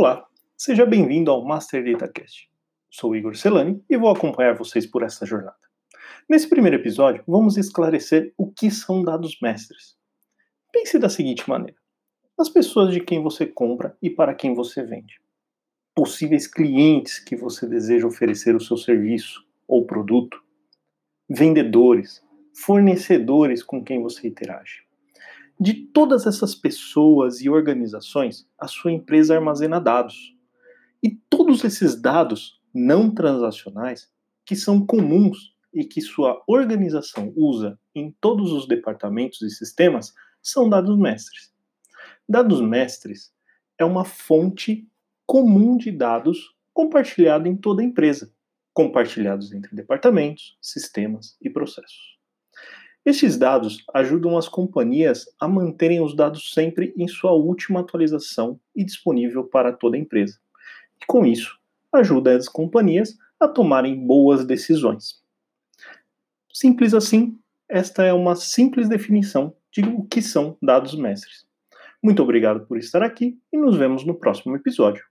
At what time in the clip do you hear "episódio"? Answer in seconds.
6.76-7.24, 74.54-75.02